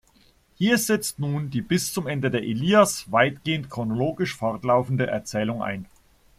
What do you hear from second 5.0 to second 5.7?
Erzählung